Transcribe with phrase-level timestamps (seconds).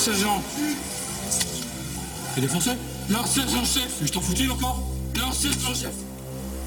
[0.00, 0.42] sergent.
[2.34, 2.70] T'es défoncé
[3.10, 4.82] Leur sergent-chef Mais je t'en foutis encore.
[5.14, 5.92] Leur sergent-chef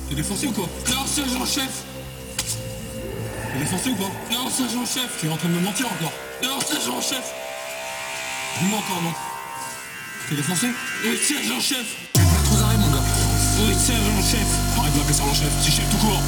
[0.07, 1.83] T'es défoncé ou quoi Leur sergent-chef
[3.53, 6.13] T'es défoncé ou quoi Leur sergent-chef Tu es en train de me mentir encore.
[6.43, 7.33] Leur sergent-chef
[8.59, 9.13] Dis-moi encore, non
[10.29, 10.67] T'es défoncé
[11.03, 11.85] Oui, sergent-chef
[12.45, 13.03] Trop d'arrêt, mon gars.
[13.61, 14.47] Oui, sergent-chef
[14.77, 16.21] Arrête de m'appeler sergent-chef, c'est chef tout court.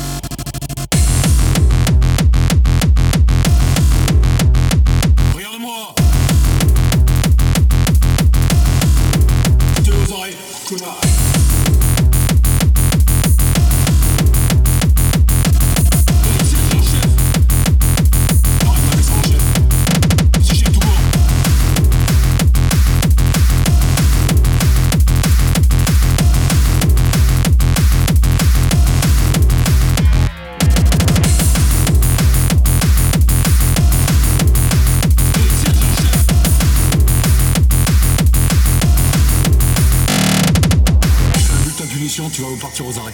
[42.16, 43.14] Tu vas partir aux arrêts.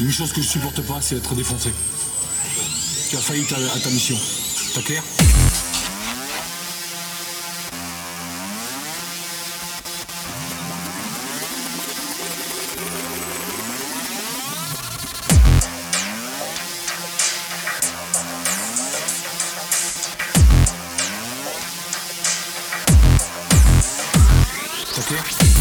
[0.00, 1.72] Une chose que je supporte pas, c'est être défoncé.
[3.08, 4.16] Tu as failli à ta mission.
[4.74, 5.02] T'as clair?
[24.94, 25.51] T'as clair?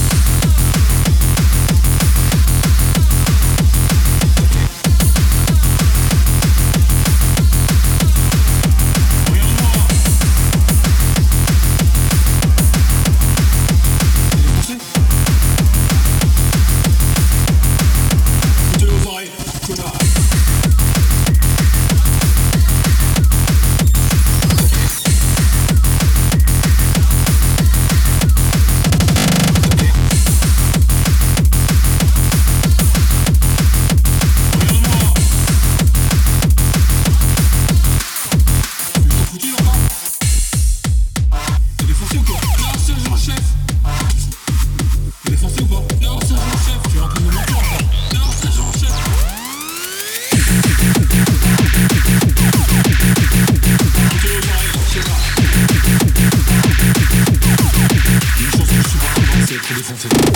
[60.02, 60.31] C'est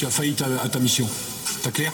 [0.00, 0.34] Tu as failli
[0.64, 1.06] à ta mission.
[1.62, 1.92] T'as clair?